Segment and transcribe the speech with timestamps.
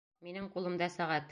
[0.29, 1.29] Минең ҡулымда сәғәт.